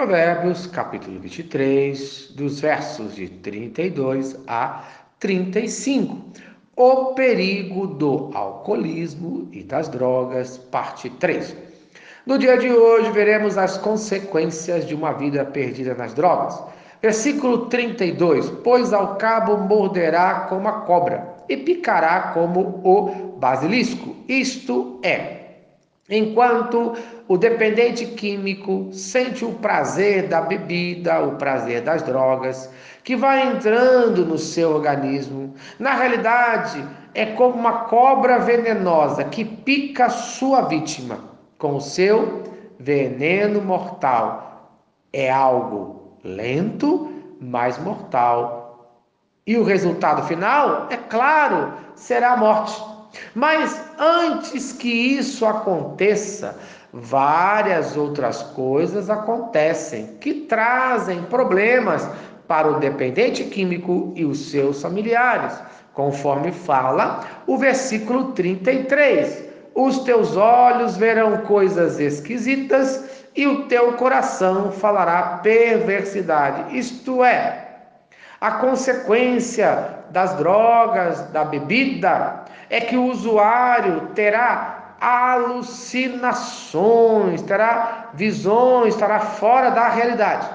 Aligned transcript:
Provérbios, 0.00 0.66
capítulo 0.66 1.20
23, 1.20 2.32
dos 2.34 2.58
versos 2.58 3.14
de 3.14 3.28
32 3.28 4.34
a 4.46 4.82
35. 5.18 6.16
O 6.74 7.12
perigo 7.12 7.86
do 7.86 8.30
alcoolismo 8.32 9.46
e 9.52 9.62
das 9.62 9.90
drogas, 9.90 10.56
parte 10.56 11.10
3. 11.10 11.54
No 12.24 12.38
dia 12.38 12.56
de 12.56 12.70
hoje, 12.72 13.10
veremos 13.10 13.58
as 13.58 13.76
consequências 13.76 14.88
de 14.88 14.94
uma 14.94 15.12
vida 15.12 15.44
perdida 15.44 15.94
nas 15.94 16.14
drogas. 16.14 16.58
Versículo 17.02 17.66
32: 17.66 18.48
Pois 18.64 18.94
ao 18.94 19.16
cabo 19.16 19.58
morderá 19.58 20.46
como 20.48 20.66
a 20.66 20.80
cobra 20.80 21.28
e 21.46 21.58
picará 21.58 22.30
como 22.32 22.80
o 22.82 23.36
basilisco. 23.38 24.16
Isto 24.26 24.98
é, 25.02 25.49
Enquanto 26.10 26.94
o 27.28 27.38
dependente 27.38 28.04
químico 28.04 28.88
sente 28.90 29.44
o 29.44 29.52
prazer 29.52 30.26
da 30.26 30.40
bebida, 30.40 31.22
o 31.22 31.36
prazer 31.36 31.82
das 31.82 32.02
drogas, 32.02 32.68
que 33.04 33.14
vai 33.14 33.46
entrando 33.46 34.26
no 34.26 34.36
seu 34.36 34.70
organismo, 34.72 35.54
na 35.78 35.94
realidade 35.94 36.84
é 37.14 37.26
como 37.26 37.54
uma 37.54 37.84
cobra 37.84 38.40
venenosa 38.40 39.22
que 39.22 39.44
pica 39.44 40.08
sua 40.08 40.62
vítima 40.62 41.18
com 41.56 41.76
o 41.76 41.80
seu 41.80 42.42
veneno 42.76 43.62
mortal. 43.62 44.80
É 45.12 45.30
algo 45.30 46.18
lento, 46.24 47.12
mas 47.40 47.78
mortal. 47.78 49.06
E 49.46 49.56
o 49.56 49.64
resultado 49.64 50.22
final, 50.26 50.88
é 50.90 50.96
claro, 50.96 51.72
será 51.94 52.32
a 52.32 52.36
morte. 52.36 52.82
Mas 53.34 53.80
antes 53.98 54.72
que 54.72 54.88
isso 54.88 55.44
aconteça, 55.46 56.56
várias 56.92 57.96
outras 57.96 58.42
coisas 58.42 59.08
acontecem 59.08 60.16
que 60.20 60.34
trazem 60.34 61.22
problemas 61.24 62.08
para 62.48 62.68
o 62.68 62.80
dependente 62.80 63.44
químico 63.44 64.12
e 64.16 64.24
os 64.24 64.50
seus 64.50 64.82
familiares, 64.82 65.54
conforme 65.94 66.50
fala 66.50 67.20
o 67.46 67.56
versículo 67.56 68.32
33. 68.32 69.44
Os 69.74 70.00
teus 70.00 70.36
olhos 70.36 70.96
verão 70.96 71.38
coisas 71.38 72.00
esquisitas 72.00 73.04
e 73.36 73.46
o 73.46 73.66
teu 73.68 73.92
coração 73.92 74.72
falará 74.72 75.38
perversidade. 75.38 76.76
Isto 76.76 77.22
é, 77.22 77.68
a 78.40 78.52
consequência 78.52 80.00
das 80.10 80.36
drogas, 80.36 81.20
da 81.30 81.44
bebida, 81.44 82.44
é 82.70 82.80
que 82.80 82.96
o 82.96 83.04
usuário 83.06 84.06
terá 84.14 84.94
alucinações, 85.00 87.42
terá 87.42 88.10
visões, 88.14 88.94
estará 88.94 89.18
fora 89.18 89.70
da 89.70 89.88
realidade. 89.88 90.48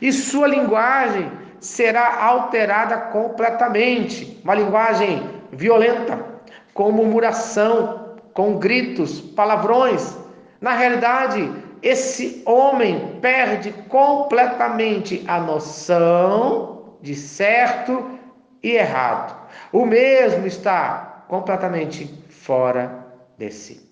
E 0.00 0.10
sua 0.12 0.48
linguagem 0.48 1.30
será 1.60 2.24
alterada 2.24 2.96
completamente. 2.96 4.40
Uma 4.42 4.54
linguagem 4.54 5.22
violenta, 5.52 6.24
com 6.72 6.90
murmuração, 6.90 8.16
com 8.32 8.58
gritos, 8.58 9.20
palavrões. 9.20 10.16
Na 10.60 10.72
realidade, 10.72 11.52
esse 11.82 12.42
homem 12.46 13.18
perde 13.20 13.72
completamente 13.88 15.22
a 15.26 15.40
noção 15.40 16.96
de 17.02 17.14
certo 17.14 18.18
e 18.62 18.72
errado. 18.72 19.38
O 19.72 19.84
mesmo 19.84 20.46
está 20.46 21.09
completamente 21.30 22.12
fora 22.28 23.06
de 23.38 23.50
si. 23.52 23.88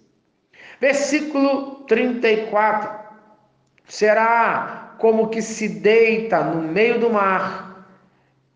Versículo 0.81 1.84
34. 1.86 2.91
Será 3.86 4.97
como 4.98 5.28
que 5.28 5.41
se 5.41 5.69
deita 5.69 6.42
no 6.42 6.61
meio 6.61 6.98
do 6.98 7.11
mar 7.11 7.86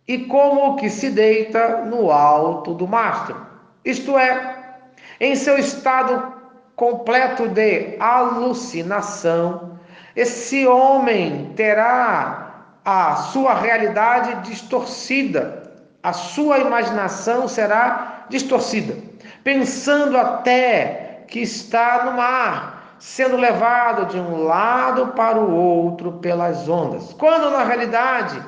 e 0.07 0.27
como 0.27 0.77
que 0.77 0.91
se 0.91 1.11
deita 1.11 1.85
no 1.85 2.11
alto 2.11 2.75
do 2.75 2.89
mastro. 2.89 3.47
Isto 3.85 4.19
é, 4.19 4.75
em 5.21 5.37
seu 5.37 5.57
estado 5.57 6.35
completo 6.75 7.49
de 7.49 7.97
alucinação, 8.01 9.79
esse 10.17 10.67
homem 10.67 11.53
terá 11.55 12.65
a 12.85 13.15
sua 13.15 13.55
realidade 13.55 14.51
distorcida, 14.51 15.62
a 16.03 16.13
sua 16.13 16.59
imaginação 16.59 17.47
será 17.47 18.25
distorcida, 18.29 18.97
pensando 19.45 20.19
até 20.19 21.25
que 21.29 21.41
está 21.41 22.05
no 22.05 22.13
mar, 22.13 22.97
sendo 22.99 23.37
levado 23.37 24.07
de 24.07 24.19
um 24.19 24.45
lado 24.45 25.09
para 25.09 25.39
o 25.39 25.55
outro 25.55 26.13
pelas 26.13 26.69
ondas, 26.69 27.13
quando 27.15 27.51
na 27.51 27.65
realidade 27.65 28.43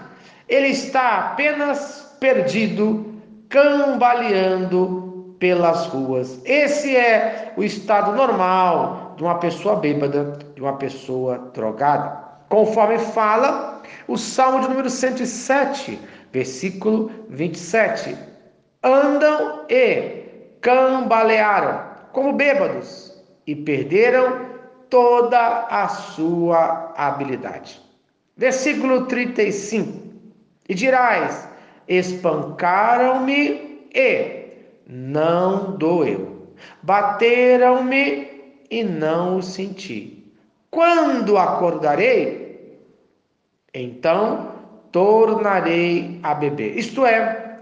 ele 0.48 0.68
está 0.68 1.18
apenas 1.18 2.16
perdido, 2.20 3.14
cambaleando 3.48 5.36
pelas 5.38 5.86
ruas. 5.86 6.40
Esse 6.44 6.96
é 6.96 7.52
o 7.56 7.62
estado 7.62 8.12
normal 8.12 9.14
de 9.16 9.22
uma 9.22 9.36
pessoa 9.36 9.76
bêbada, 9.76 10.38
de 10.54 10.60
uma 10.60 10.74
pessoa 10.74 11.50
drogada. 11.54 12.18
Conforme 12.48 12.98
fala 12.98 13.82
o 14.06 14.16
Salmo 14.16 14.60
de 14.60 14.68
número 14.68 14.90
107, 14.90 16.00
versículo 16.34 17.12
27. 17.28 18.16
Andam 18.82 19.64
e 19.70 20.24
cambalearam 20.60 21.80
como 22.12 22.32
bêbados 22.32 23.14
e 23.46 23.54
perderam 23.54 24.46
toda 24.90 25.66
a 25.70 25.88
sua 25.88 26.92
habilidade. 26.96 27.80
Versículo 28.36 29.06
35. 29.06 30.02
E 30.68 30.74
dirás: 30.74 31.48
Espancaram-me 31.86 33.86
e 33.94 34.44
não 34.88 35.76
doeu. 35.76 36.48
Bateram-me 36.82 38.28
e 38.68 38.82
não 38.82 39.36
o 39.36 39.42
senti. 39.42 40.32
Quando 40.70 41.38
acordarei, 41.38 42.80
então 43.72 44.53
tornarei 44.94 46.20
a 46.22 46.34
beber. 46.34 46.78
Isto 46.78 47.04
é, 47.04 47.56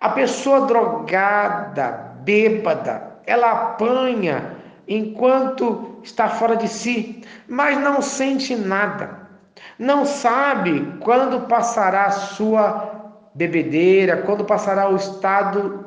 a 0.00 0.10
pessoa 0.10 0.60
drogada, 0.60 2.14
bêbada, 2.22 3.18
ela 3.26 3.50
apanha 3.50 4.54
enquanto 4.86 5.98
está 6.04 6.28
fora 6.28 6.54
de 6.54 6.68
si, 6.68 7.20
mas 7.48 7.76
não 7.80 8.00
sente 8.00 8.54
nada. 8.54 9.26
Não 9.76 10.06
sabe 10.06 10.96
quando 11.00 11.48
passará 11.48 12.04
a 12.04 12.12
sua 12.12 12.92
bebedeira, 13.34 14.18
quando 14.18 14.44
passará 14.44 14.88
o 14.88 14.94
estado 14.94 15.84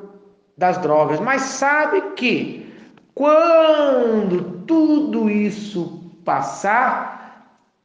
das 0.57 0.77
drogas, 0.79 1.21
mas 1.21 1.41
sabe 1.43 2.01
que 2.17 2.69
quando 3.15 4.65
tudo 4.67 5.29
isso 5.29 6.03
passar, 6.25 7.18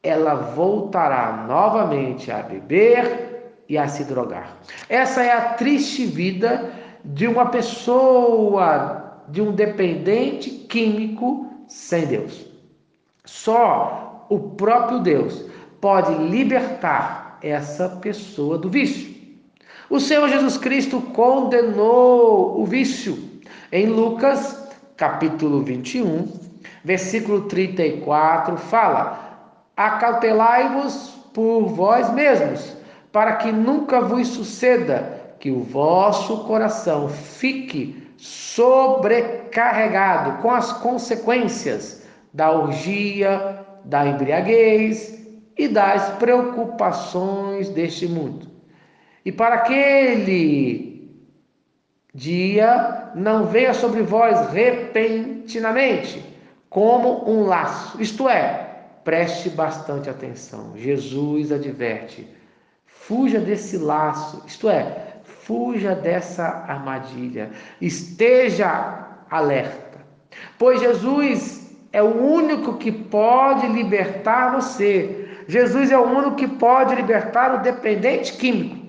ela 0.05 0.35
voltará 0.35 1.45
novamente 1.47 2.31
a 2.31 2.43
beber 2.43 3.63
e 3.67 3.77
a 3.77 3.87
se 3.87 4.03
drogar. 4.03 4.57
Essa 4.87 5.23
é 5.23 5.31
a 5.31 5.53
triste 5.53 6.05
vida 6.05 6.71
de 7.03 7.27
uma 7.27 7.47
pessoa, 7.47 9.23
de 9.27 9.41
um 9.41 9.51
dependente 9.51 10.51
químico 10.51 11.51
sem 11.67 12.05
Deus. 12.05 12.45
Só 13.25 14.27
o 14.29 14.39
próprio 14.51 14.99
Deus 14.99 15.43
pode 15.81 16.13
libertar 16.13 17.39
essa 17.41 17.89
pessoa 17.89 18.57
do 18.57 18.69
vício. 18.69 19.15
O 19.89 19.99
Senhor 19.99 20.29
Jesus 20.29 20.57
Cristo 20.57 21.01
condenou 21.01 22.59
o 22.59 22.65
vício 22.65 23.17
em 23.71 23.87
Lucas, 23.87 24.67
capítulo 24.95 25.61
21, 25.63 26.27
versículo 26.83 27.41
34, 27.41 28.57
fala: 28.57 29.24
acautelai-vos 29.75 31.09
por 31.33 31.65
vós 31.67 32.13
mesmos, 32.13 32.77
para 33.11 33.37
que 33.37 33.51
nunca 33.51 34.01
vos 34.01 34.27
suceda 34.29 35.35
que 35.39 35.49
o 35.51 35.61
vosso 35.61 36.45
coração 36.45 37.09
fique 37.09 38.05
sobrecarregado 38.17 40.41
com 40.41 40.51
as 40.51 40.71
consequências 40.73 42.03
da 42.33 42.51
orgia, 42.51 43.65
da 43.83 44.05
embriaguez 44.05 45.15
e 45.57 45.67
das 45.67 46.09
preocupações 46.17 47.69
deste 47.69 48.07
mundo. 48.07 48.47
E 49.23 49.31
para 49.31 49.55
aquele 49.55 51.09
dia 52.13 53.11
não 53.15 53.45
venha 53.45 53.73
sobre 53.73 54.01
vós 54.01 54.51
repentinamente, 54.51 56.23
como 56.69 57.29
um 57.29 57.45
laço, 57.45 58.01
isto 58.01 58.29
é, 58.29 58.64
Preste 59.05 59.49
bastante 59.49 60.09
atenção. 60.09 60.73
Jesus 60.75 61.53
adverte: 61.53 62.27
fuja 62.85 63.39
desse 63.39 63.77
laço, 63.77 64.43
isto 64.45 64.69
é, 64.69 65.19
fuja 65.23 65.95
dessa 65.95 66.43
armadilha. 66.67 67.51
Esteja 67.79 69.23
alerta, 69.31 69.99
pois 70.59 70.81
Jesus 70.81 71.73
é 71.93 72.03
o 72.03 72.21
único 72.21 72.77
que 72.77 72.91
pode 72.91 73.67
libertar 73.67 74.51
você 74.53 75.21
Jesus 75.47 75.91
é 75.91 75.97
o 75.97 76.03
único 76.03 76.35
que 76.35 76.47
pode 76.47 76.95
libertar 76.95 77.53
o 77.53 77.61
dependente 77.61 78.33
químico. 78.33 78.83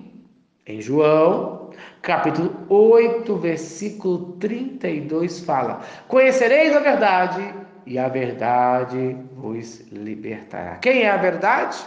Em 0.65 0.81
João, 0.81 1.69
capítulo 2.01 2.65
8, 2.67 3.35
versículo 3.37 4.33
32 4.33 5.41
fala: 5.41 5.81
Conhecereis 6.07 6.75
a 6.75 6.79
verdade 6.79 7.53
e 7.87 7.97
a 7.97 8.09
verdade 8.09 9.15
vos 9.35 9.81
libertará. 9.91 10.75
Quem 10.75 11.03
é 11.03 11.09
a 11.09 11.17
verdade? 11.17 11.77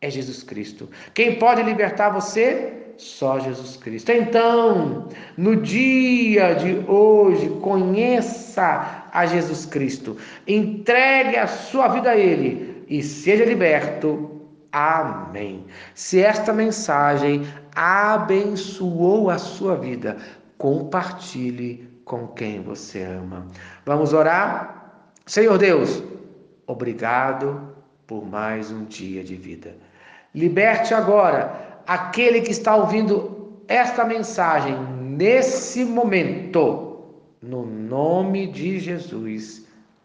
É 0.00 0.10
Jesus 0.10 0.42
Cristo. 0.42 0.90
Quem 1.14 1.38
pode 1.38 1.62
libertar 1.62 2.10
você? 2.10 2.94
Só 2.98 3.40
Jesus 3.40 3.76
Cristo. 3.76 4.12
Então, 4.12 5.08
no 5.36 5.56
dia 5.56 6.54
de 6.54 6.84
hoje, 6.86 7.48
conheça 7.62 9.08
a 9.10 9.24
Jesus 9.24 9.64
Cristo. 9.64 10.18
Entregue 10.46 11.36
a 11.36 11.46
sua 11.46 11.88
vida 11.88 12.10
a 12.10 12.16
Ele 12.16 12.84
e 12.88 13.02
seja 13.02 13.44
liberto. 13.44 14.42
Amém. 14.70 15.64
Se 15.94 16.20
esta 16.20 16.52
mensagem 16.52 17.46
abençoou 17.74 19.30
a 19.30 19.38
sua 19.38 19.76
vida, 19.76 20.18
compartilhe 20.58 21.88
com 22.04 22.28
quem 22.28 22.62
você 22.62 23.02
ama. 23.02 23.46
Vamos 23.86 24.12
orar? 24.12 24.81
Senhor 25.26 25.56
Deus, 25.56 26.02
obrigado 26.66 27.74
por 28.06 28.26
mais 28.26 28.70
um 28.70 28.84
dia 28.84 29.22
de 29.22 29.36
vida. 29.36 29.76
Liberte 30.34 30.94
agora 30.94 31.80
aquele 31.86 32.40
que 32.40 32.50
está 32.50 32.74
ouvindo 32.74 33.62
esta 33.68 34.04
mensagem 34.04 34.76
nesse 35.00 35.84
momento, 35.84 37.04
no 37.40 37.64
nome 37.64 38.46
de 38.46 38.80
Jesus. 38.80 39.66